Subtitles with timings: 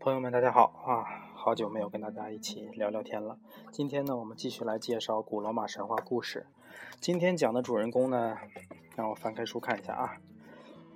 [0.00, 1.04] 朋友们，大家好啊！
[1.34, 3.38] 好久没有跟大家一起聊聊天了。
[3.70, 6.46] 今天呢，我们继续来介绍古罗马神话故事。
[6.98, 8.38] 今天讲的主人公呢，
[8.96, 10.16] 让我翻开书看一下啊。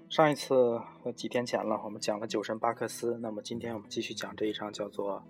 [0.09, 0.81] 上一次
[1.15, 3.19] 几天前了，我们讲了酒神巴克斯。
[3.19, 5.23] 那么今天我们继续讲这一章，叫做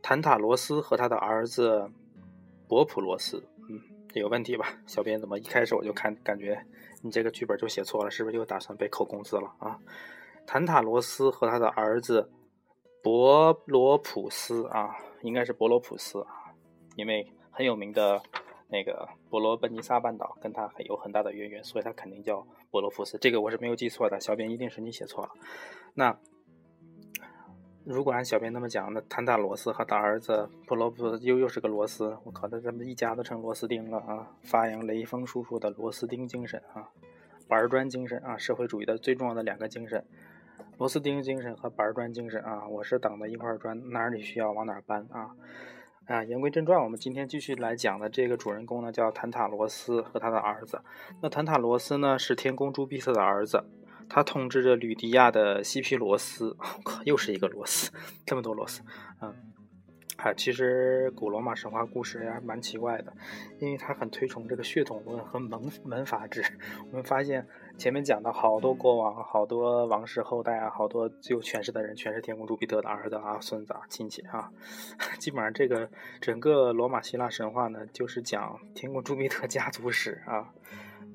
[0.00, 1.90] 坦塔罗斯和他的儿子
[2.66, 3.46] 博普罗斯。
[3.68, 3.80] 嗯，
[4.20, 4.78] 有问题吧？
[4.86, 6.60] 小编怎么一开始我就看感觉
[7.02, 8.10] 你这个剧本就写错了？
[8.10, 9.78] 是不是又打算被扣工资了啊？
[10.46, 12.30] 坦塔罗斯和他的儿子。
[13.02, 16.50] 博罗普斯啊，应该是博罗普斯啊，
[16.96, 18.20] 因为很有名的
[18.68, 23.16] 那个博罗奔尼撒半岛跟他很有很大的渊源，所以他肯定叫博罗普斯。
[23.18, 25.30] 这个我是没有记错的，小编一定是你写错了。
[25.94, 26.18] 那
[27.88, 34.26] 如果按小编那么讲，那坦塔罗斯和他儿子博罗普又又是个螺丝，我靠，他咱们一家都成螺丝钉了啊！
[34.42, 36.88] 发扬雷锋叔叔的螺丝钉精神啊，
[37.46, 40.04] 板砖精神啊，社会主义的最重要的两个精神。
[40.78, 45.30] 螺丝钉精神和板砖精神啊，我是等的一块砖，哪里需要往哪搬啊！
[46.06, 50.80] 啊，言归正传，我们今天继续来讲的这个主人公呢，叫坦塔罗斯和他的儿子。
[51.22, 53.62] 那坦塔罗斯呢，是天公朱庇特的儿子，
[54.08, 56.56] 他统治着吕迪亚的西皮罗斯。
[56.58, 57.90] 我靠，又是一个罗斯，
[58.24, 58.82] 这么多罗斯，
[59.20, 59.34] 嗯。
[60.16, 63.12] 啊，其实古罗马神话故事还，蛮奇怪的，
[63.58, 66.42] 因为他很推崇这个血统论和门门阀制。
[66.90, 67.46] 我们发现
[67.76, 74.50] 前面讲的好多国王、好多王室后代啊，好多最有权势的人，全是天公朱庇特的儿子啊、孙子啊、亲戚啊。
[75.20, 80.50] 基本上这个整个罗马希腊神话呢，就是讲天公朱庇特家族史啊。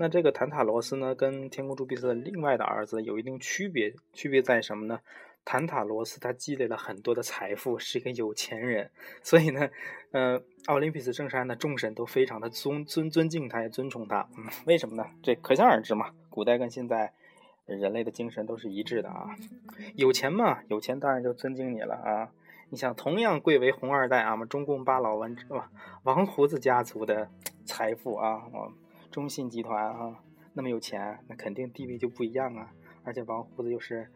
[0.01, 4.99] 那这个坦塔罗斯呢，跟天空朱庇特的另外的儿子有一定区别，区别在什么呢？
[5.45, 8.89] 坦塔罗斯他积累了很多的财富，是一个有钱人，
[9.21, 9.69] 所以呢，
[10.09, 14.27] 呃，奥林匹斯圣山的众神都非常的尊尊尊敬他，也尊崇他。
[14.35, 15.05] 嗯，为什么呢？
[15.21, 16.09] 这可想而知嘛。
[16.31, 17.13] 古代跟现在
[17.67, 19.35] 人类的精神都是一致的啊。
[19.93, 22.31] 有钱嘛，有钱当然就尊敬你了啊。
[22.71, 25.69] 你想，同样贵为红二代啊，我们中共八老王吧，
[26.01, 27.29] 王胡子家族的
[27.65, 28.41] 财富啊，
[29.11, 30.23] 中信集团啊，
[30.53, 32.71] 那么有钱，那肯定地位就不一样啊。
[33.03, 34.09] 而且王胡子又是。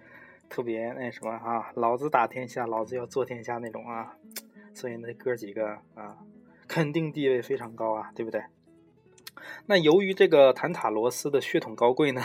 [0.48, 4.16] 特别那什么啊，老子打天下，老子要做天下那种啊，
[4.76, 6.20] 所以那哥几个啊，
[6.68, 8.44] 肯定地位非常高啊，对不对？
[9.66, 12.22] 那由于这个坦塔罗斯的血统高贵呢，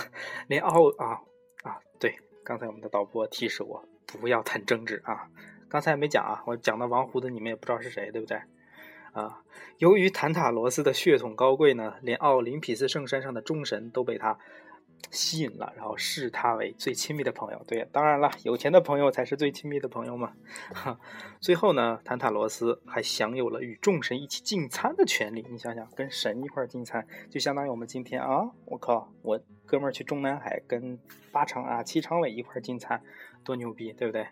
[0.48, 1.22] 连奥啊
[1.62, 5.30] 啊，对，刚才我们的导播提示我不要谈政治啊，
[5.70, 8.38] 刚才没讲啊，我讲到王胡子你们也不知道是谁，对不对？
[9.12, 9.43] 啊，
[9.78, 14.38] 由于坦塔罗斯的血统高贵呢，连奥林匹斯圣山上的众神都被他。
[15.10, 17.65] 吸引了，然后视他为最亲密的朋友。
[17.66, 20.34] 对，当然了，有钱的朋友才是最亲密的朋友嘛。
[20.75, 21.00] 哈，
[21.41, 25.44] 最后呢，坦塔罗斯还享有了与众神一起进餐的权利。
[25.50, 30.98] 你想想，跟神一块进餐，就相当于我们今天啊，我靠，我哥们儿去中南海跟
[31.32, 33.03] 八常啊、七常委一块进餐，
[33.42, 34.27] 多牛逼，对不对？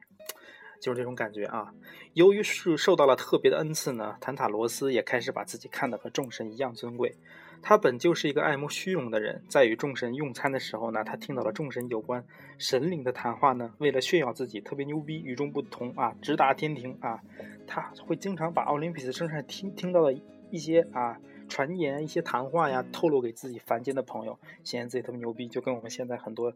[0.81, 1.73] 就是这种感觉啊。
[2.15, 7.15] 由于是受到了特别的恩赐呢，坦塔罗斯也开始把自己看得和众神一样尊贵。
[7.61, 12.25] 他本就是一个爱慕虚荣的人，在与众神用餐的时候呢，他听到了众神有关
[12.57, 13.75] 神灵的谈话呢。
[13.79, 17.21] 为了炫耀自己特别牛逼、与众不同啊，直达天庭啊，
[17.67, 20.15] 他会经常把奥林匹斯身上听听到的
[20.53, 21.19] 一些啊
[21.49, 25.49] 传言、一些谈话呀，透露给自己凡间的朋友，显得自己特别牛逼。
[25.49, 26.53] 就跟我们现在很多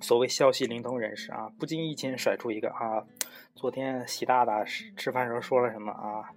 [0.00, 3.06] 所谓消息灵通人士啊，不经意间甩出一个啊，
[3.54, 6.30] 昨天习大大吃吃饭时候说了什么啊。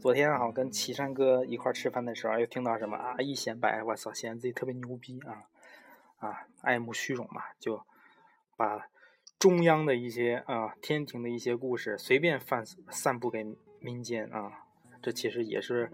[0.00, 3.14] 昨天啊，跟岐山哥一块吃饭的时候，又听到什么啊？
[3.20, 5.46] 一显摆，我操，显得自己特别牛逼啊！
[6.18, 7.80] 啊，爱慕虚荣嘛，就
[8.56, 8.88] 把
[9.38, 13.46] 中央的一些啊天庭的一些故事随便散散布给
[13.78, 14.64] 民间啊，
[15.00, 15.92] 这其实也是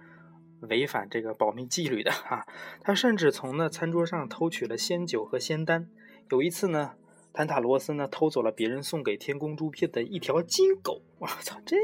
[0.60, 2.46] 违反这个保密纪律的哈。
[2.80, 5.90] 他甚至从那餐桌上偷取了仙酒和仙丹。
[6.30, 6.94] 有一次呢，
[7.38, 11.76] 坦塔罗斯呢偷走了别人送给天公朱庇的一条金狗， 我操，这！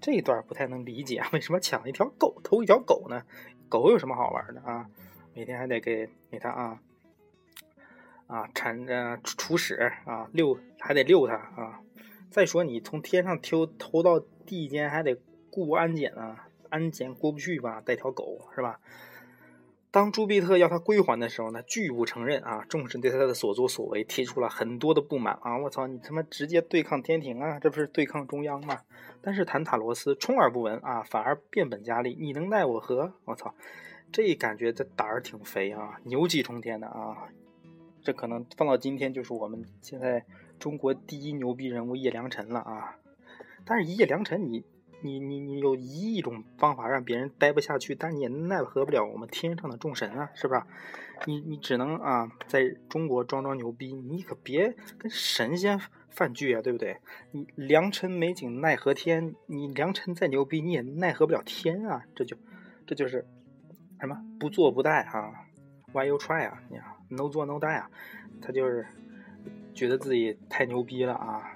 [0.00, 3.22] 这一段不太能理解，为什么抢一条狗偷一条狗呢？
[3.68, 4.88] 狗有什么好玩的啊？
[5.34, 6.80] 每天还得给给他啊
[8.26, 9.74] 啊铲呃除屎
[10.06, 11.82] 啊遛还得遛它啊。
[12.30, 15.14] 再说你从天上偷偷到地间还得
[15.50, 17.82] 过安检啊，安检过不去吧？
[17.82, 18.80] 带条狗是吧？
[19.90, 22.64] 当朱庇特要他归还的时候呢，拒不承认啊！
[22.68, 25.56] 众神对他的所作所为提出了很多的不满啊！
[25.56, 28.80] 我操，你他妈直接对抗天庭啊，这不是对抗中央吗？
[29.22, 33.14] 但是坦塔罗斯充耳不闻啊，反而变本加厉，你能奈我何？
[33.24, 33.54] 我操，
[34.12, 37.28] 这感觉这胆儿挺肥啊，牛气冲天的啊！
[38.02, 40.24] 这可能放到今天就是我们现在
[40.58, 42.98] 中国第一牛逼人物叶良辰了啊！
[43.64, 44.64] 但是叶良辰你
[45.00, 50.62] 你你你有一亿种方法让别人待不下去，但你也奈何不了我们天上的众神啊，是不是？
[51.26, 56.98] 你你只能啊，在中国装装牛逼，你可别跟神仙犯句啊，对不对？
[57.30, 62.36] 你良辰美景奈何天，你良辰再牛逼，你也奈何不了天啊，这就
[62.86, 63.26] 这就是
[64.00, 65.32] 什么不做不带啊
[65.92, 66.62] ，Why you try 啊？
[66.68, 66.78] 你
[67.16, 67.90] no 做 no die 啊，
[68.42, 68.86] 他就是
[69.74, 71.55] 觉得自己太牛逼了啊。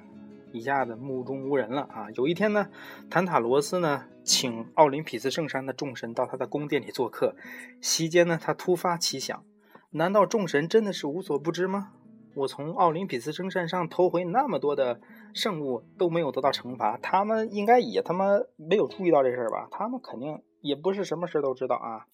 [0.52, 2.08] 一下子目中无人了啊！
[2.14, 2.68] 有一天呢，
[3.08, 7.34] 坦塔罗斯呢请奥林匹斯圣山的众神到他的宫殿里做客。
[7.80, 9.44] 席间呢，他突发奇想：
[9.90, 11.92] 难道众神真的是无所不知吗？
[12.34, 15.00] 我从奥林匹斯圣山上偷回那么多的
[15.34, 18.26] 圣物都没有得到惩罚，他们应该也他妈
[18.56, 19.68] 没有注意到这事儿吧？
[19.70, 22.06] 他们肯定也不是什么事都知道啊！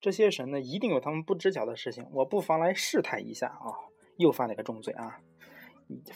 [0.00, 2.06] 这些神呢，一定有他们不知晓的事情。
[2.12, 3.74] 我不妨来试探一下啊！
[4.18, 5.18] 又犯了一个重罪啊！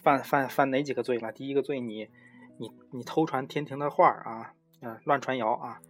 [0.03, 1.31] 犯犯犯哪几个罪了？
[1.33, 2.09] 第一个罪，你
[2.59, 5.81] 你你偷传天庭的话啊，啊乱传谣啊。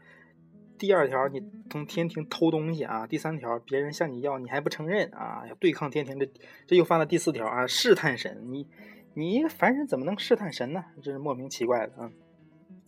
[0.79, 3.07] 第二条，你从天庭偷东西啊。
[3.07, 6.19] 第三条，别人向你要，你还不承认啊，要对抗天庭。
[6.19, 6.31] 这
[6.67, 8.51] 这又犯了第四条啊，试探神。
[8.51, 8.67] 你
[9.13, 10.85] 你一个凡人怎么能试探神呢？
[11.03, 12.11] 这是莫名其怪的啊。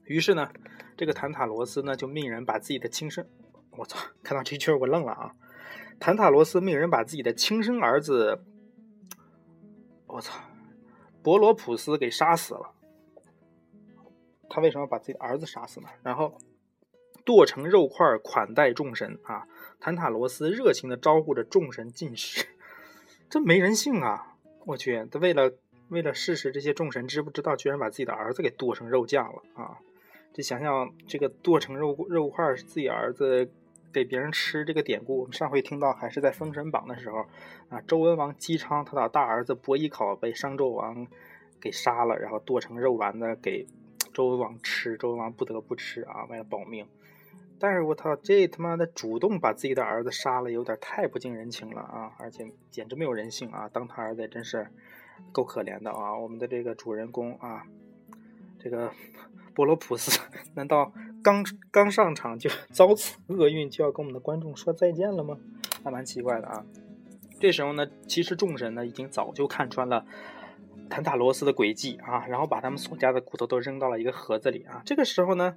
[0.05, 0.51] 于是呢，
[0.97, 3.27] 这个坦塔罗斯呢就命人把自己的亲生，
[3.73, 5.35] 我操，看到这句我愣了啊。
[6.01, 8.43] 坦塔罗斯命人把自己的亲生儿子，
[10.07, 10.41] 我操。
[11.23, 12.73] 伯罗普斯给杀死了，
[14.51, 15.89] 他为什么把自己的儿子杀死呢？
[16.03, 16.37] 然后
[17.25, 19.47] 剁成肉块款待众神啊！
[19.79, 22.47] 坦塔罗斯热情的招呼着众神进食，
[23.31, 24.37] 这没人性啊！
[24.67, 25.53] 我去，他为了
[25.89, 29.79] 为了试试这些众神知不知道，居然把自己的儿子给剁成肉酱了啊！
[30.35, 33.51] 这想想这个剁成肉肉块是自己儿子。
[33.93, 37.27] 给别人吃这个典故，我们上回听到还是在《封神榜》的时候
[37.69, 37.81] 啊。
[37.87, 41.07] 周文王姬昌他的大儿子伯邑考被商纣王
[41.61, 43.67] 给杀了，然后剁成肉丸子给
[44.15, 46.87] 周文王吃，周文王不得不吃啊，为了保命。
[47.59, 52.13] 但是我操，这他妈的主动把自己的儿子杀了，有点太不近人情了啊！
[52.19, 53.69] 而且简直没有人性啊！
[53.73, 54.67] 当他儿子真是
[55.31, 56.19] 够可怜的啊！
[56.19, 57.65] 我们的这个主人公啊，
[58.59, 58.91] 这个
[59.55, 60.21] 波罗普斯，
[60.55, 60.93] 难道？
[61.23, 65.39] 刚刚上场就遭此厄运，就要跟我们的观众说再见了吗？
[65.85, 66.65] 还蛮奇怪的啊。
[67.39, 70.05] 这时候呢，其实众神呢已经早就看穿了
[70.91, 74.83] 坦塔罗斯的诡计啊，然后把他们所家的骨头都扔到了一个盒子里啊。
[74.85, 75.57] 这个时候呢，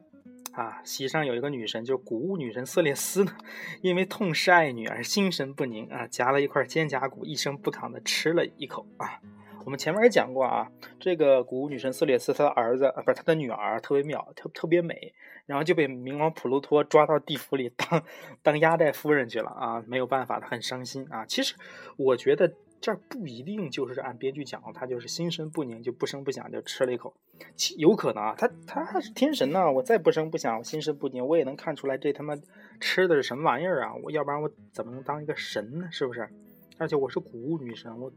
[0.51, 3.35] 啊，席上有一个女神，就是谷物女神色列斯呢，
[3.81, 9.19] 因为痛失爱女而心神不宁啊，夹了一块肩胛骨，一声不吭的吃了一口啊。
[9.65, 15.11] 我们前面也讲过啊，这个古物女神瑟列斯，她的儿子啊，不是她的女儿，特别妙，特特别美，
[15.47, 18.03] 然后就被冥王普鲁托抓到地府里当
[18.43, 21.25] 当压寨夫人去了啊，没有办法，她很伤心啊。
[21.25, 21.55] 其实
[21.97, 27.15] 我觉得这儿不一定就是按编剧讲，她就是心神不宁，就不声不响就吃了一口，
[27.55, 32.37] 其有可能啊，她她是天神呢，我再不声不响，我心神不宁，我也能看出来这他妈
[32.79, 35.87] 吃的是什么玩意儿啊，我要不然我怎么能当一个神呢？
[35.91, 36.29] 是不是？
[36.77, 38.11] 而且我是古物女神，我。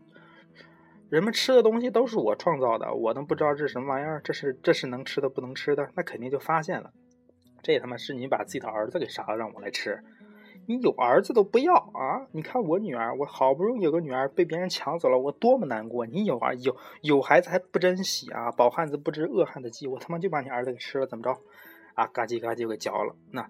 [1.10, 4.20] 人们吃的东西都是我创造的，我能不知道这是什么玩意儿？
[4.22, 6.92] 这是这是能吃的，不能吃的，那肯定就发现了。
[7.62, 10.02] 这他妈是你把自己的儿子给杀了，让我来吃。
[10.66, 12.28] 你有儿子都不要啊！
[12.32, 16.04] 你看我女儿，我好不容易有个女儿被别人抢走了，我多么难过！
[16.04, 18.52] 你有儿有有孩子还不珍惜啊？
[18.52, 21.30] 饱汉子不知饿汉子饥，我他妈就把你儿子给吃了，怎么着？
[21.94, 23.16] 啊，嘎叽嘎叽给嚼了。
[23.30, 23.48] 那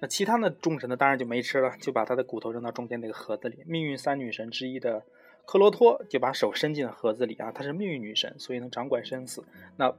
[0.00, 0.98] 那其他的众神呢？
[0.98, 3.64] 当然就没吃了，就把他的骨头扔到中间那个盒子里。
[3.66, 5.02] 命运三女神之一的。
[5.46, 9.44] 克罗托就把手伸进了盒子里啊，她是命运女神，所以能掌管生死。
[9.76, 9.94] 那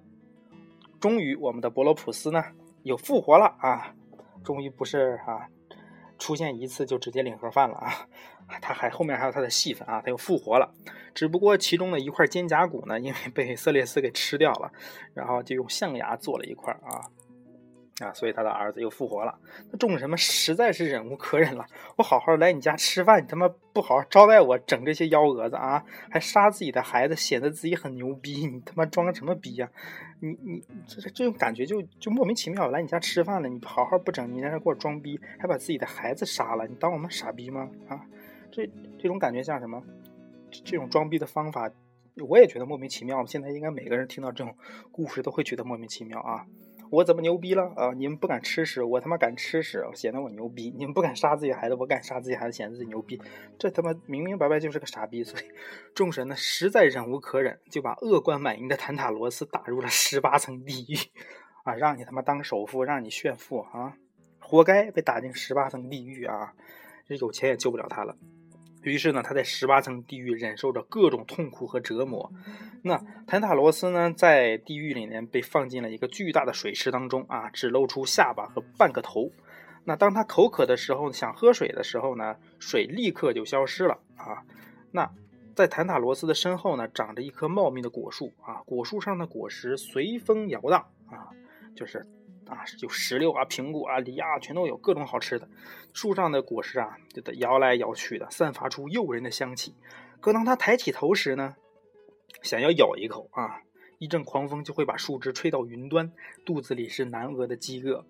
[0.99, 2.43] 终于，我们的伯罗普斯呢
[2.83, 3.93] 又复活了啊！
[4.43, 5.49] 终于不是啊，
[6.17, 8.07] 出现一次就直接领盒饭了啊！
[8.61, 10.73] 他还后面还有他的戏份啊，他又复活了。
[11.13, 14.71] 只不过其中的一块肩胛骨呢，因为被色列斯给吃掉了，
[15.13, 17.09] 然后就用象牙做了一块啊。
[18.01, 19.39] 啊，所以他的儿子又复活了。
[19.71, 21.65] 那众神们实在是忍无可忍了。
[21.95, 28.45] 我好好来你家吃饭，你他妈不好好招待我，整这些幺蛾子啊，还杀自己的孩子，显得自己很牛逼。
[28.47, 29.69] 你他妈装什么逼呀？
[30.19, 32.69] 你你这这种感觉就就莫名其妙。
[32.69, 37.69] 来你家吃饭了，你好好不整，你在这给我装逼，还把自己的孩子杀了，你当我们傻逼吗？
[37.87, 38.05] 啊，
[38.51, 39.81] 这这种感觉像什么？
[40.63, 41.71] 这种装逼的方法，
[42.27, 43.25] 我也觉得莫名其妙。
[43.25, 44.53] 现在应该每个人听到这种
[44.91, 46.45] 故事都会觉得莫名其妙啊。
[46.95, 47.91] 我怎么牛逼了啊？
[47.93, 50.73] 你们不敢吃屎，我他妈敢吃屎，显得我牛逼。
[50.77, 53.21] 你们不敢杀自己孩子，我敢杀自己孩子，显得自己牛逼。
[53.59, 55.21] 这他妈明明白白就是个傻逼。
[55.21, 55.43] 所以
[55.93, 60.95] 众神呢实在忍无可忍，就把恶贯满盈的坦塔罗斯打入了十八层地狱
[61.65, 61.75] 啊！
[61.75, 63.97] 让你他妈当首富，让你炫富啊！
[64.39, 66.53] 活该被打进十八层地狱啊！
[67.05, 68.15] 这有钱也救不了他了。
[68.91, 72.31] 于是呢，他在十八层地狱忍受着各种痛苦和折磨。
[72.83, 79.31] 那坦塔罗斯呢，在地狱里面被放进了一个巨大的水池当中啊，只露出下巴和半个头。
[79.83, 84.43] 那当他口渴的时候，想喝水的时候呢，水立刻就消失了啊。
[84.91, 85.11] 那
[85.55, 91.29] 在坦塔罗斯的身后呢，长着一棵茂密的果树啊，果树上的果实随风摇荡啊，
[91.75, 92.05] 就是。
[92.47, 95.47] 啊，有石榴啊、苹果啊、梨啊，全都有各种好吃的。
[95.93, 99.73] 树上的果实啊，就得摇来摇去的，散发出诱人的香气。
[100.19, 101.55] 可当他抬起头时呢，
[102.41, 103.61] 想要咬一口啊，
[103.97, 106.11] 一阵狂风就会把树枝吹到云端，
[106.45, 108.05] 肚子里是难饿的饥饿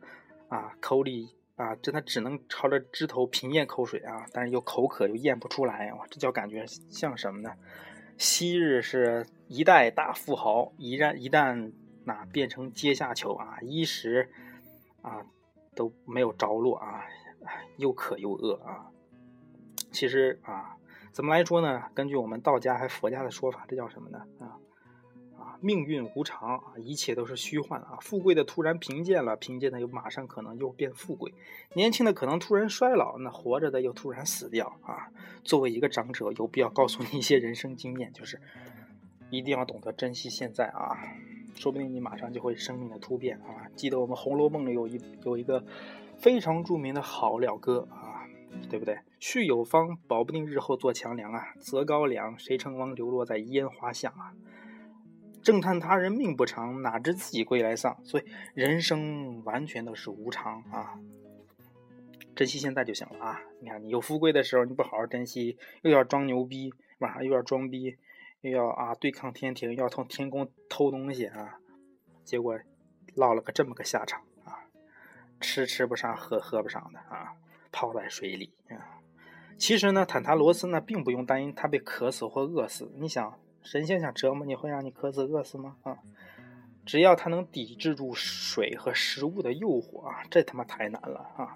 [0.50, 7.52] 啊，口里啊，真的只能朝着枝头平咽口水啊，但是又口渴又咽不出来哇，这叫感觉像什么呢？
[8.18, 11.72] 昔日是一代大富豪，一旦一旦。
[12.06, 14.30] 那变成阶下囚啊，衣食
[15.02, 15.26] 啊
[15.76, 17.04] 都没有着落啊，
[17.78, 18.92] 又渴又饿啊。
[19.92, 20.78] 其实啊，
[21.12, 21.84] 怎么来说呢？
[21.94, 24.26] 根据我们道家还佛家的说法，这叫什么呢？
[24.40, 24.60] 啊
[25.38, 27.98] 啊，命运无常啊，一切都是虚幻啊。
[28.02, 31.34] 富贵的突然贫贱了，贫贱的又马上可能又变富贵；
[31.74, 35.12] 年轻的可能突然衰老，那活着的又突然死掉啊。
[35.44, 38.42] 作为一个长者，有必要告诉你一些人生经验，就是
[39.30, 40.98] 一定要懂得珍惜现在啊。
[41.56, 43.68] 说不定你马上就会生命的突变啊！
[43.76, 45.64] 记得我们《红楼梦》里有一有一个
[46.18, 48.28] 非常著名的好了歌啊，
[48.70, 49.00] 对不对？
[49.20, 54.34] 续有方，保不定日后做强梁啊；择高粱，谁称王流落在烟花巷啊？
[55.42, 57.98] 正叹他人命不长，哪知自己归来丧。
[58.04, 61.00] 所以人生完全都是无常啊！
[62.36, 63.42] 珍惜现在就行了啊！
[63.62, 67.96] 你看，你有富贵的时候，你不好好珍惜，又要装牛逼，晚上又要装逼。
[68.52, 71.60] 要啊对抗天庭，要从天宫偷东西啊，
[72.24, 72.60] 结果
[73.16, 74.66] 落了个这么个下场啊，
[75.40, 77.34] 吃吃不上，喝喝不上的啊，
[77.72, 79.02] 泡在水里啊。
[79.58, 82.92] 其实呢，坦塔罗斯呢并不用担心他被渴死或饿死。
[82.96, 85.78] 你想，神仙想折磨你会让你渴死饿死吗？
[85.84, 86.00] 啊，
[86.86, 91.54] 只要他能抵制住水和食物的诱惑啊，这他妈太难了啊！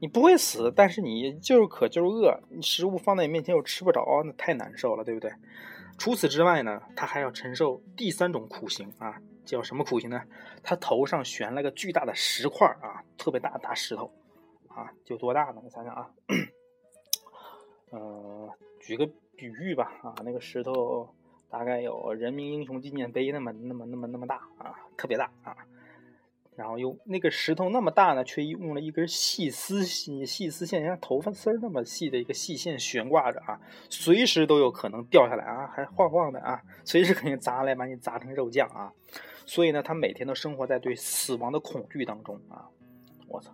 [0.00, 5.32] 你不会死，但是你就是渴就是饿，你食物放在你面前又吃不着，那太难受了，对不对？
[5.98, 10.22] 除此之外呢，他还要承受第三种苦刑啊，叫什么苦刑呢？
[10.62, 14.12] 他头上悬了个巨大的石块啊，特别大的大石头
[14.68, 15.60] 啊，就多大呢？
[15.62, 16.10] 你想想啊，
[17.90, 21.08] 呃，举个比喻吧啊，那个石头
[21.48, 25.56] 大概有人民英雄纪念碑那么那么那么那么大啊，特别大啊。
[26.56, 38.92] 然后用那个石头那么大呢，却用了一根细丝细细丝线，像头发丝儿那么细的一个细线悬挂着啊，随时都有可能掉下来啊，还晃晃的啊，随时可能砸来把你砸成肉酱啊。
[39.46, 42.68] 所以呢，他每天都生活在对死亡的恐惧当中啊。
[43.28, 43.52] 我操，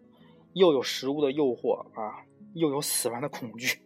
[0.52, 2.22] 又有食物的诱惑啊，
[2.54, 3.80] 又有死亡的恐惧，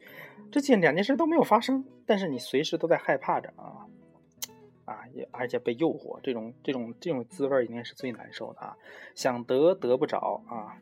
[0.50, 3.86] 这件两件事都没有发生，但是你随时都在害怕着啊。
[4.94, 8.76] 啊，也而且被诱惑，这种这种这种滋味应该是最难受的啊！
[9.14, 10.78] 想得得不着啊，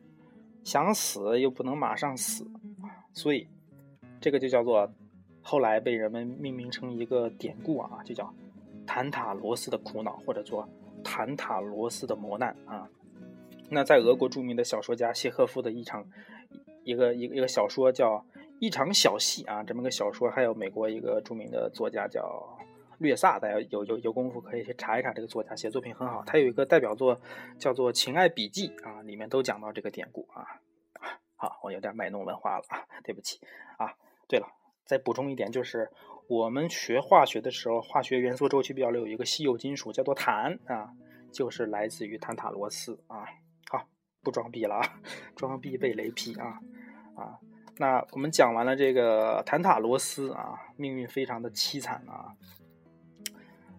[0.63, 2.45] 想死又不能马上死，
[3.13, 3.47] 所以
[4.21, 4.93] 这个就叫做
[5.41, 8.31] 后来被人们命名成一个典故啊，就叫
[8.85, 10.69] 坦塔罗斯的苦恼，或者说
[11.03, 12.87] 坦塔罗斯的磨难啊。
[13.69, 16.05] 那在俄国著名的小说家谢赫夫的一场
[16.83, 18.17] 一个一个一个小说叫
[18.59, 22.57] 《一场小戏》啊，这么个小说，还有美国一个著名的作家叫。
[22.99, 26.23] 略萨，大家有有有功夫可以去查一查这个作家写作品很好。
[26.25, 27.19] 他有一个代表作
[27.57, 30.45] 叫做《情爱笔记》啊，里面都讲到这个典故啊。
[31.35, 33.39] 好，我有点卖弄文化了啊，对不起
[33.77, 33.93] 啊。
[34.29, 34.47] 对了，
[34.85, 35.89] 再补充一点，就是
[36.27, 40.93] 我们学化学的时候，化学元素周期表里有一个稀有金属叫做碳啊，
[41.33, 43.25] 就是来自于坦塔罗斯啊。
[43.69, 43.85] 好，
[44.23, 45.01] 不装逼了啊，
[45.35, 46.59] 装逼被雷劈啊
[47.17, 47.37] 啊。
[47.77, 52.31] 那我们讲完了这个坦塔罗斯啊，命运非常的凄惨啊。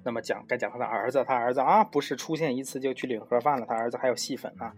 [0.05, 4.75] 那么讲该讲他的儿子，他儿子啊不是出现一次就去领盒饭了，他儿子还有戏份啊。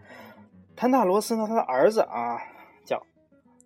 [0.75, 2.39] 坦塔罗斯呢，他的儿子啊
[2.85, 3.05] 叫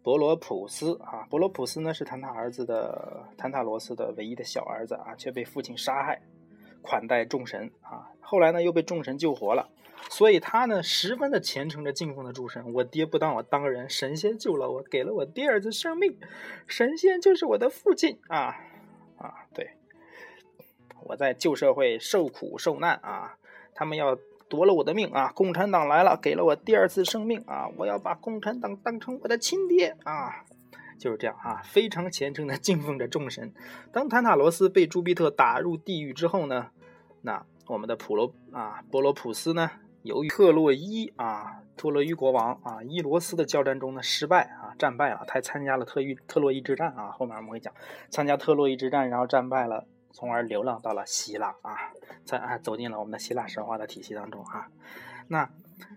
[0.01, 6.21] 伯罗普斯啊，伯罗普斯呢是坦塔儿子的坦塔罗斯的唯一的小儿子啊，却被父亲杀害，
[6.81, 8.09] 款待众神啊。
[8.19, 9.69] 后来呢又被众神救活了，
[10.09, 12.73] 所以他呢十分的虔诚的敬奉的诸神。
[12.73, 16.17] 我爹不当我当人，神仙救了我，给了我第二次生命，
[16.65, 18.55] 神仙就是我的父亲啊
[19.17, 19.75] 啊对。
[21.05, 23.37] 我在旧社会受苦受难啊，
[23.73, 24.17] 他们要
[24.47, 25.31] 夺了我的命啊！
[25.33, 27.69] 共产党来了，给了我第二次生命啊！
[27.77, 30.45] 我要把共产党当成我的亲爹啊！
[30.99, 33.53] 就是这样啊，非常虔诚的敬奉着众神。
[33.91, 36.67] 当坦塔罗斯被朱庇特打入地狱之后呢，
[37.21, 39.71] 那我们的普罗啊波罗普斯呢
[40.03, 45.23] 由于特洛伊啊，特洛伊国王啊，伊罗斯的交战中呢失败啊，战败了。
[45.27, 47.73] 他参加了特伊特洛伊之战啊，后面我们会讲，
[48.09, 51.93] 参加特洛伊之战，然后战败了，从而流浪到了希腊啊，
[52.25, 54.69] 在啊走进了我们的希腊神话的体系当中啊。
[55.27, 55.49] 那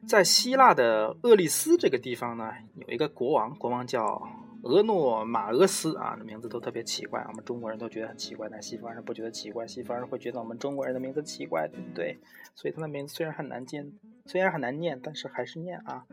[0.06, 4.28] 在希腊的厄利斯这个地方呢，有一个国王，国王叫。
[4.66, 12.18] 俄诺马俄斯啊，名字都特别奇怪，我们中国人都觉得很奇怪，但西方人不觉得奇怪，西方人会觉得我们中国人的名字奇怪，对不对？
[12.54, 13.92] 所以他的名字虽然很难念，
[14.24, 16.06] 虽然很难念，但是还是念啊，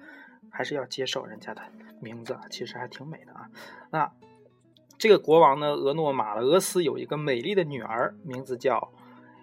[0.49, 1.61] 还是要接受人家的
[2.01, 3.49] 名字，其实还挺美的啊。
[3.89, 4.11] 那
[5.01, 8.91] 这个国王呢，俄诺马俄斯有一个美丽的女儿，名字叫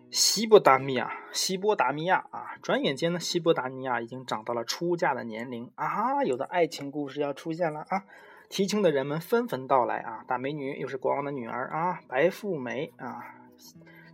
[0.08, 2.54] 西波达米亚，西波达米亚啊。
[2.62, 8.04] 转眼间呢，西波达米亚已经长到了出嫁的年龄啊，有的爱情故事要出现了啊。
[8.48, 10.24] 提亲的人们纷纷到来啊！
[10.28, 13.24] 大美女又是国王的女儿啊，白富美啊，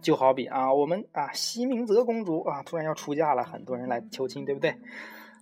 [0.01, 4.75] 就好比啊，我们啊，西明泽公主啊，突然要出嫁了，很多人来求亲，对不对？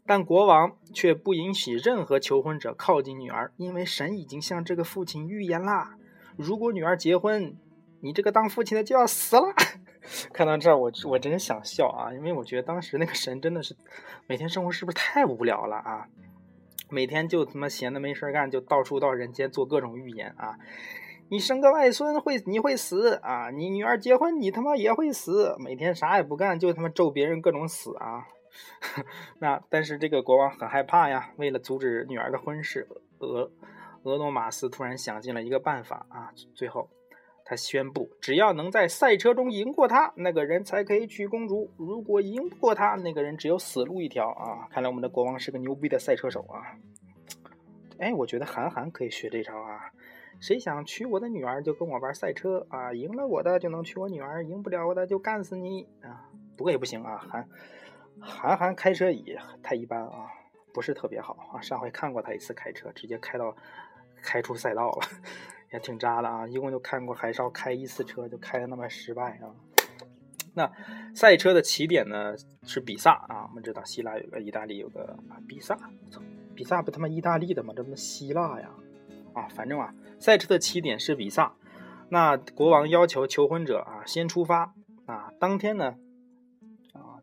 [0.07, 5.97] 但国王却不允许任何求婚者靠近女儿，因为神已经向这个父亲预言啦：
[6.37, 7.57] 如果女儿结婚，
[8.01, 9.55] 你这个当父亲的就要死了。
[10.35, 13.77] 看到这儿，我我真想笑啊，因为我觉得当时那个神真的是
[14.27, 16.09] 每天生活是不是太无聊了啊？
[16.91, 20.59] 每天就他妈闲的没事干，就到处到人间做各种预言啊！
[21.31, 23.49] 你生个外孙会你会死啊！
[23.51, 25.57] 你女儿结婚你他妈也会死！
[25.59, 28.27] 每天啥也不干，就他妈咒别人各种死啊！
[29.41, 32.87] 那但是这个国王很害怕呀，为了阻止女儿的婚事，
[33.19, 33.51] 俄
[34.03, 36.33] 俄诺马斯突然想尽了一个办法啊！
[36.55, 36.89] 最后。
[37.45, 41.69] 他宣布，只要能在赛车中赢过他，那个人才可以娶公主。
[41.77, 44.69] 如果赢不过他，那个人只有死路一条啊！
[44.71, 46.79] 看来我们的国王是个牛逼的赛车手啊！
[47.99, 49.91] 哎，我觉得韩寒可以学这招啊！
[50.41, 52.95] 谁想娶我的女儿，就跟我玩赛车啊！
[52.95, 56.31] 赢了我的就能娶我女儿，赢不了我的就干死你啊！
[56.57, 57.47] 不过也不行啊，韩
[58.21, 60.27] 韩寒开车也太一般啊，
[60.73, 61.61] 不是特别好啊！
[61.61, 63.57] 上回看过他一次开车，直接开到
[64.23, 65.09] 开出赛道了。
[65.73, 66.47] 也挺渣的啊！
[66.47, 69.49] 一共就看过海少开一次车，就开的那么失败啊。
[70.53, 70.71] 那
[71.15, 75.17] 赛车的起点呢是比萨啊，我们知道希腊有个，意大利有个，
[75.49, 75.79] 比萨。
[76.55, 77.73] 比萨不他妈意大利的吗？
[77.75, 78.69] 这不希腊呀？
[79.33, 81.55] 啊，反正啊，赛车的起点是比萨。
[82.11, 84.75] 那国王要求求婚者啊先出发
[85.07, 85.33] 啊。
[85.41, 85.97] 当天呢，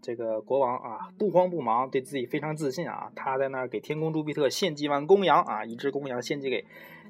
[0.01, 3.12] 这个国王啊不慌不忙，对自己非常自信啊。
[3.15, 6.65] 他在那儿给天公朱庇特献祭完公羊啊，一只公羊献祭给。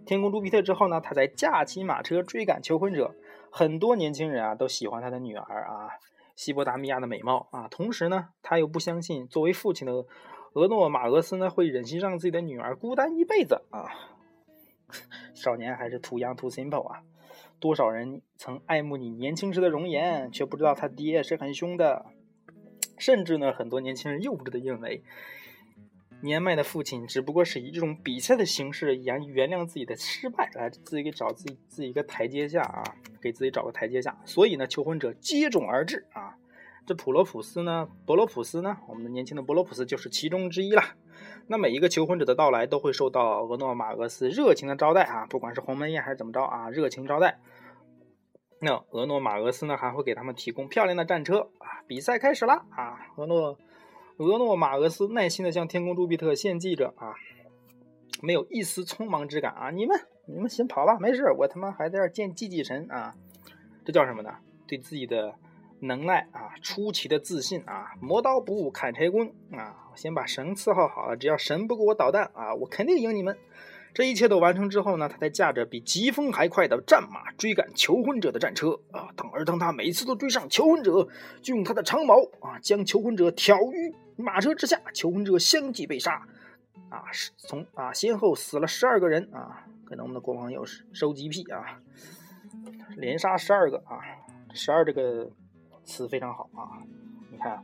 [0.06, 3.13] 天宫朱庇特之后呢，他才驾骑马车追赶求婚者。
[3.52, 5.89] 很多年轻人啊都喜欢他的女儿啊，
[6.36, 7.67] 西伯达米亚的美貌啊。
[7.67, 10.06] 同时呢，他又不相信作为父亲的
[10.54, 13.86] 俄诺马俄斯呢会忍心让自己的女儿孤单一辈子啊。
[15.36, 17.02] 少年还是 too young too simple 啊。
[17.60, 22.06] 多少人曾爱慕你年轻时的容颜，却不知道他爹是很凶的。
[23.00, 25.02] 甚至呢，很多年轻人幼稚的认为。
[26.22, 32.84] 年迈的父亲只不过是以这种比赛的形式原原谅自己的失败，来自己给找自己自己一个台阶下啊，
[33.22, 34.20] 给自己找个台阶下。
[34.26, 36.36] 所以呢，求婚者接踵而至啊。
[36.86, 40.84] 这普罗普斯呢，博罗普斯呢，我们的年轻的博罗普斯就是其中之一了。
[41.48, 47.40] 那每一个求婚者的到来都会受到俄诺马俄斯热情的招待啊，不管是鸿门宴还是怎么着啊，热情招待。
[48.60, 51.82] 那俄诺马俄斯呢，还会给他们提供漂亮的战车啊。
[51.88, 53.58] 比赛开始了啊，俄诺。
[54.17, 57.15] 俄诺马俄斯耐心地向天宫朱庇特献祭着啊，
[58.22, 59.72] 没有一丝匆忙之感啊！
[59.72, 63.15] 你们，你们先跑吧，没事，我他妈还在这见祭祭神啊！
[63.86, 64.36] 这叫什么呢？
[64.67, 65.36] 对自己的
[65.80, 67.93] 能耐啊，出奇的自信啊！
[68.02, 69.88] 磨刀不误砍柴工啊！
[69.89, 73.38] 我先把神伺候好了，只要神不给我捣蛋啊，我肯定赢你们！
[74.00, 79.10] 这一切都完成之后呢，他才驾着比疾风还快的战马追赶求婚者的战车啊！
[79.14, 81.06] 当而当他每次都追上求婚者，
[81.42, 83.94] 就用他的长矛啊，将求婚者挑于。
[84.16, 86.26] 马车之下，求婚者相继被杀，
[86.88, 87.04] 啊，
[87.36, 91.82] 从啊先后死了十二个人啊，可能我们的国王又是收集癖啊，
[92.96, 94.00] 连杀十二个啊，
[94.54, 95.30] 十二这个
[95.84, 96.80] 词非常好啊，
[97.30, 97.62] 你看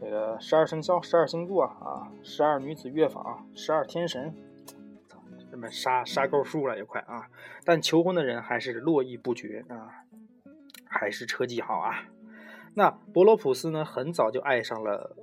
[0.00, 4.34] 这个十二生肖、十二星座啊，十二女子乐坊、十二天神，
[5.54, 7.28] 这么杀杀够数了也快啊，
[7.64, 10.02] 但求婚的人还是络绎不绝啊，
[10.84, 12.08] 还是车技好啊。
[12.74, 15.14] 那伯罗普斯呢，很早就爱上了。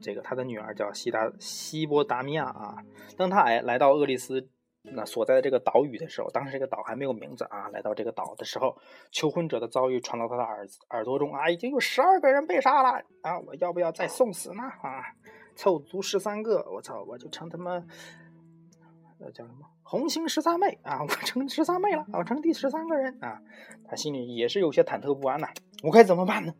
[0.00, 2.78] 这个他的女儿叫西达西波达米亚啊。
[3.16, 4.48] 当他来来到厄利斯
[4.82, 7.68] 那所在的这个岛屿的时候，当时这个岛还没有名字啊。
[7.68, 8.76] 来到这个岛的时候，
[9.12, 13.38] 求婚者的遭遇传到他的耳耳朵中啊，已经有十二个人被杀了啊！
[13.46, 14.64] 我要不要再送死呢？
[14.64, 15.14] 啊，
[15.54, 17.80] 凑足十三个，我操，我就成他妈
[19.20, 21.02] 呃叫什么红星十三妹啊！
[21.02, 23.40] 我成十三妹了，我成第十三个人啊！
[23.86, 25.48] 他心里也是有些忐忑不安呐。
[25.82, 26.54] 我该怎么办呢？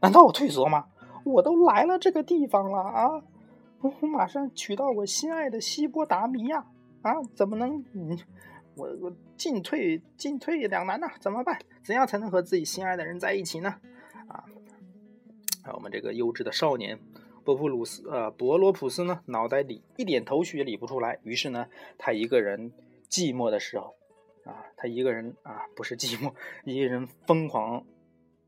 [0.00, 0.86] 难道我退缩吗？
[1.24, 3.08] 我都来了这个地方了啊！
[3.80, 6.66] 我马上娶到我心爱的西波达米亚
[7.02, 7.22] 啊！
[7.34, 8.18] 怎么能嗯？
[8.74, 11.58] 我我进退进退两难呐，怎么办？
[11.84, 13.74] 怎样才能和自己心爱的人在一起呢？
[14.28, 14.44] 啊！
[15.62, 16.98] 啊，我们这个幼稚的少年
[17.44, 21.18] 波普鲁斯呃博罗普斯呢，脑袋里一点头绪也理不出来。
[21.22, 21.66] 于是呢，
[21.98, 22.72] 他一个人
[23.10, 23.94] 寂寞的时候
[24.44, 26.32] 啊，他一个人啊，不是寂寞，
[26.64, 27.84] 一个人疯狂。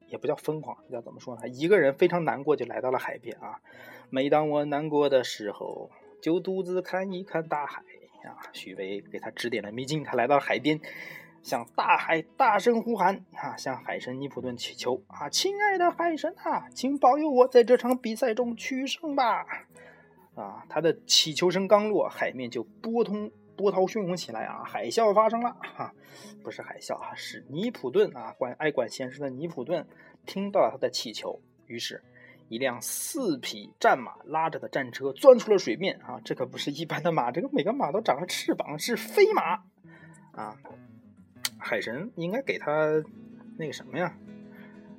[0.07, 1.49] 也不叫疯狂，叫怎么说呢？
[1.49, 3.59] 一个人非常难过，就来到了海边啊。
[4.11, 7.83] 每当我难过的时候，就独自看一看大海
[8.23, 8.39] 啊。
[8.53, 10.79] 许巍给他指点了迷津，他来到海边，
[11.45, 19.47] 向大海大声呼喊啊，向海神尼普顿祈求啊，亲爱的海神啊，请保佑我在这场比赛中取胜吧！
[20.35, 23.31] 啊，他的祈求声刚落，海面就波通。
[23.57, 24.65] 波涛汹涌起来啊！
[24.65, 25.95] 海啸发生了哈，
[26.43, 29.87] 不是海啸啊，是尼普顿啊，管爱管闲事的尼普顿
[30.27, 32.03] 听到了他的祈求，于是，
[32.49, 36.21] 一辆四匹战马拉着的战车钻出了水面啊！
[36.25, 39.63] 这可不是一般的马，这个每个马都长了翅膀，是飞马
[40.33, 40.57] 啊！
[41.64, 43.03] 海神应该给他
[43.59, 44.14] 那个什么呀？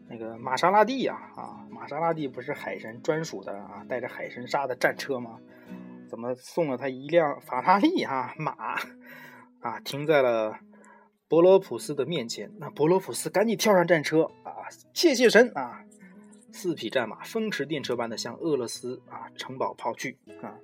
[0.08, 1.66] 那个玛莎拉蒂呀啊！
[1.70, 5.40] 玛莎拉蒂不是海神专属的啊，带着海神沙的战车吗？
[6.08, 8.52] 怎么送了他一辆法拉利哈马
[9.60, 9.80] 啊？
[9.84, 10.60] 停在了
[11.28, 12.52] 博罗普斯的面前。
[12.60, 14.54] 那博罗普斯赶紧跳上战车啊！
[14.94, 15.84] 谢谢神啊！
[16.52, 20.58] 四匹战马风驰电掣般的向俄罗斯啊城堡跑去啊！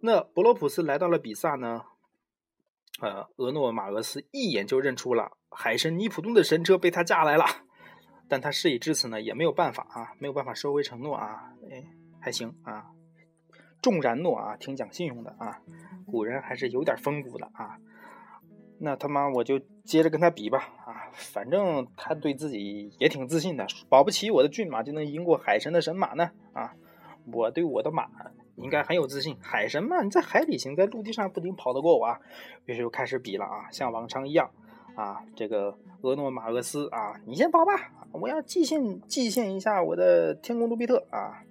[0.00, 1.82] 那博罗普斯来到了比萨呢？
[3.00, 7.44] 呃，俄诺马俄斯一眼就认出了海神尼普顿的神车被他驾来了。
[8.26, 11.52] 但他事已至此呢，也没有办法啊，没有办法收回承诺啊！
[11.70, 11.84] 哎，
[12.20, 12.86] 还行啊。
[13.82, 15.60] 重然诺啊，挺讲信用的啊，
[16.06, 17.76] 古人还是有点风骨的啊。
[18.80, 26.74] 那他妈我就接着跟他比吧啊，反正他对自己也挺自信的，保不齐我的骏马就能赢过海神的神马呢啊。
[27.30, 28.04] 我对我的马
[28.56, 32.20] 应该很有自信，海神嘛，你在海里行，在陆地上不定跑得过我啊。
[32.66, 34.50] 于是就开始比了啊，像往常一样
[34.94, 37.72] 啊，这个俄诺马俄斯啊，你先跑吧，
[38.12, 41.42] 我要祭献祭献一下我的天宫卢比特啊。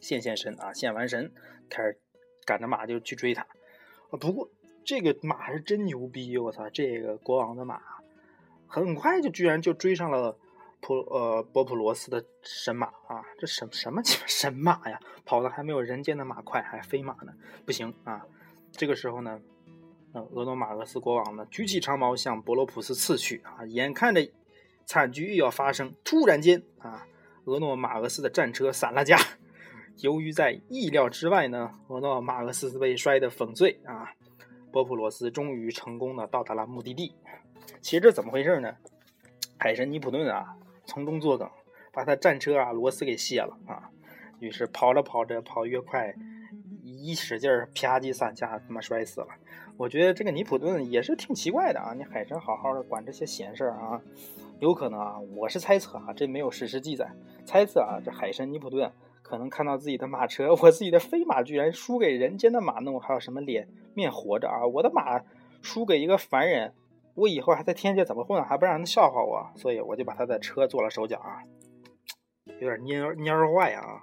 [0.00, 0.72] 献献神啊！
[0.72, 1.30] 献完神，
[1.70, 1.96] 开始
[2.44, 3.42] 赶着马就去追他。
[3.42, 4.50] 啊，不过
[4.84, 6.36] 这个马是真牛逼！
[6.38, 7.80] 我操，这个国王的马，
[8.66, 10.36] 很快就居然就追上了
[10.82, 13.22] 普呃波普罗斯的神马啊！
[13.38, 14.98] 这什么什么神马呀？
[15.24, 17.32] 跑的还没有人间的马快，还飞马呢！
[17.64, 18.26] 不行啊！
[18.72, 19.40] 这个时候呢，
[20.12, 23.64] 呃，俄诺马俄斯国王呢，举起长矛向博罗普斯刺去啊！
[23.64, 24.28] 眼看着
[24.84, 27.06] 惨剧又要发生，突然间啊，
[27.44, 29.16] 俄诺马俄斯的战车散了架。
[29.98, 34.12] 由于在意料之外呢，俄诺马俄斯被摔得粉碎啊，
[34.72, 37.14] 波普罗斯终于成功的到达了目的地。
[37.80, 38.74] 其实这怎么回事呢？
[39.58, 41.48] 海神尼普顿啊，从中作梗，
[41.92, 43.90] 把他战车啊螺丝给卸了啊，
[44.40, 46.14] 于是跑着跑着跑越快，
[46.82, 49.28] 一使劲儿啪叽三下，他妈摔死了。
[49.76, 54.00] 我觉得这个尼普顿也是挺奇怪的啊，你海神好好的管这些闲事儿啊，
[54.60, 57.10] 有可能啊，我是猜测啊，这没有事实记载，
[57.44, 58.90] 猜测啊，这海神尼普顿。
[59.22, 64.66] 可能看到自己的马车， 我自己的飞马居然输给人间的马，那我还有什么脸面活着啊？
[64.66, 65.22] 我的马
[65.62, 66.74] 输给一个凡人，
[67.14, 68.42] 我以后还在天界怎么混？
[68.44, 69.52] 还不让人笑话我？
[69.56, 71.42] 所以我就把他的车做了手脚啊，
[72.44, 74.02] 有点蔫蔫坏啊，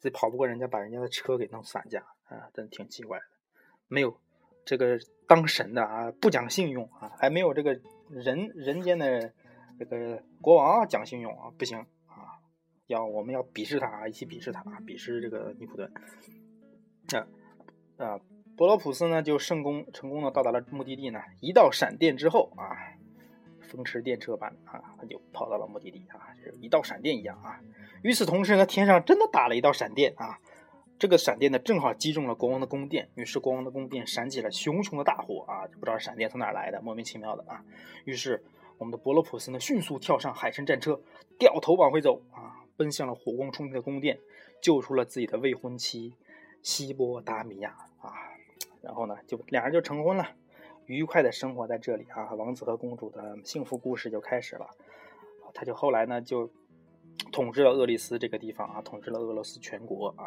[0.00, 3.24] 这跑不过人家，把人家的车给弄散架啊，真挺奇怪的。
[3.88, 4.18] 没有
[4.64, 7.78] 这个当神的啊，不讲信用啊，还没有这个
[8.10, 9.32] 人人间的
[9.78, 12.40] 这个国王讲信用啊，不行啊。
[12.86, 15.92] 要我们要鄙视他啊，一起鄙视他啊，鄙视这个尼普顿。
[17.12, 17.26] 啊
[17.98, 18.20] 啊，
[18.58, 21.20] 博罗普斯呢就成功成功的到达了目的地呢。
[21.40, 22.74] 一道闪电之后啊，
[23.60, 27.60] 风驰电掣般啊，他就跑到了目的地啊，就是一道闪电一样啊。
[28.02, 30.40] 与此同时呢，天上真的打了一道闪电啊，
[30.98, 37.64] 这个闪电呢正好击中了国王的宫殿，于是国王的宫殿闪起了熊熊的大火啊，不知道闪电从哪来的，莫名其妙的啊。
[38.06, 38.42] 于是
[38.78, 41.00] 我们的博罗普斯呢迅速跳上海神战车，
[41.38, 42.66] 掉头往回走啊。
[42.76, 44.18] 奔向了火光冲天的宫殿，
[44.60, 46.14] 救出了自己的未婚妻
[46.62, 47.76] 西波达米亚，
[48.98, 50.26] 后呢，就两人就成婚了，
[50.86, 54.66] 愉快的生活在这里啊，王子和公主的幸福故事就开始了。
[55.54, 56.50] 他就后来呢，就
[57.30, 60.24] 统治了厄利斯这个地方啊，统治了俄罗斯全国啊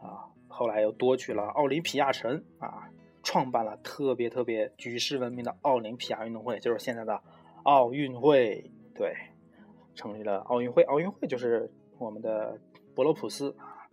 [0.00, 2.90] 啊，后来又夺取了奥林匹亚城啊，
[3.22, 7.22] 创办了特别特别举世闻名的奥林匹亚运动会，就是现在的
[7.64, 9.14] 奥运会，对。
[9.94, 12.60] 成立了奥运会，奥运会就是我们的
[12.94, 13.88] 博罗普斯啊，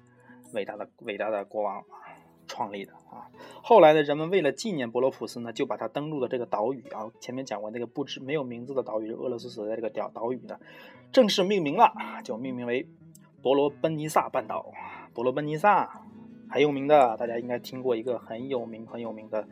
[0.52, 2.03] 伟大的伟大的国王啊
[2.48, 3.30] 创立的啊。
[3.62, 10.60] 后来呢，人们为了纪念博罗普斯呢，就把他登陆的这个岛屿啊，前面讲过那个不知没有名字的岛屿，俄罗斯所在这个岛岛屿呢，
[11.12, 12.88] 正式命名了，就命名为
[13.42, 14.72] 博罗奔尼撒半岛。
[15.14, 16.02] 博罗奔尼撒
[16.50, 19.48] 很有名的，大家应该听过一个很有名很有名的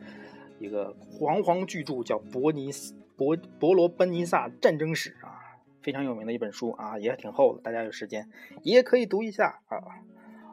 [0.58, 5.38] 一个煌煌巨著，叫《伯尼斯伯伯罗奔尼撒战争史》啊，
[5.80, 8.28] 非常有名的一本书啊，也挺厚的，大家有时间
[8.62, 10.02] 也可以读一下啊。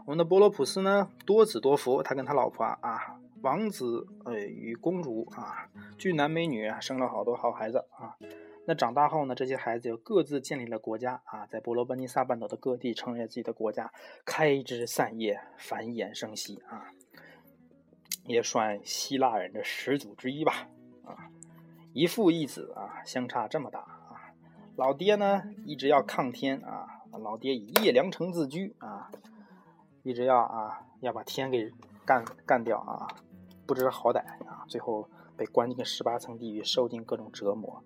[0.10, 5.70] 我们的波罗普斯呢，多子多福，他跟他老婆啊，王子呃与公主啊，
[6.00, 8.18] 俊男美女，生了好多好孩子啊。
[8.66, 13.94] 那长大后呢，这些孩子又各自建立了国家啊，在伯罗奔尼撒半岛的各地成立了自己的国家，
[14.26, 16.90] 开枝散叶，繁衍生息啊，
[18.26, 20.68] 也算希腊人的始祖之一吧
[21.06, 21.30] 啊。
[21.94, 24.34] 一父一子啊，相差这么大啊。
[24.76, 29.12] 老爹呢，一直要抗天啊，老爹以叶良城自居啊。
[30.04, 31.72] 一直要啊，要把天给
[32.06, 33.08] 干干掉啊，
[33.68, 37.84] 不知好歹啊，最后被关进十八层地狱，受尽各种折磨。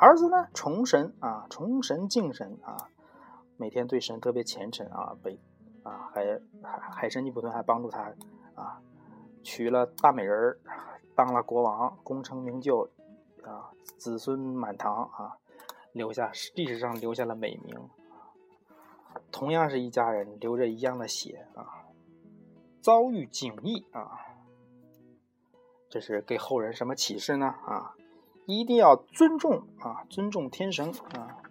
[0.00, 2.76] 儿子呢，崇神啊，崇神敬神啊，
[3.56, 5.40] 每天对神特别虔诚啊，被
[5.82, 8.12] 啊还海海神尼普顿还帮助他
[8.54, 8.80] 啊，
[9.42, 10.58] 娶了大美人儿，
[11.14, 12.90] 当了国王，功成名就
[13.44, 15.36] 啊，子孙满堂啊，
[15.92, 17.88] 留下历史上留下了美名。
[19.32, 21.88] 同样是一家人，流着一样的血啊，
[22.80, 24.20] 遭遇景异啊，
[25.88, 27.46] 这是给后人什么启示呢？
[27.46, 27.96] 啊，
[28.46, 31.42] 一定要尊重啊，尊重天神啊，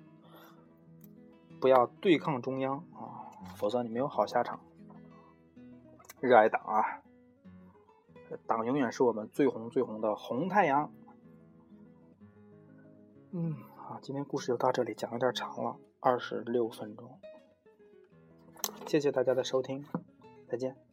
[1.59, 4.59] 不要对抗中央啊，否则你没有好下场。
[6.19, 7.01] 热爱党啊，
[8.45, 10.93] 党永远是我们最红最红的红太阳。
[13.31, 17.19] 嗯，好，今天故事就到这里，讲有点长了，二十六分钟。
[18.87, 19.85] 谢谢大家的收听，
[20.49, 20.90] 再见。